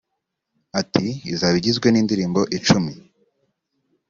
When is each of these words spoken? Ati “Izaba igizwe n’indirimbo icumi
Ati 0.79 1.05
“Izaba 1.33 1.55
igizwe 1.59 1.87
n’indirimbo 1.91 2.41
icumi 2.57 2.93